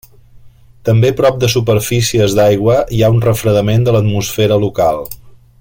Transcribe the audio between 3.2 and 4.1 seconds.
refredament de